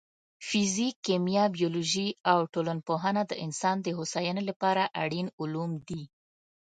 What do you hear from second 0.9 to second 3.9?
کیمیا، بیولوژي او ټولنپوهنه د انسان د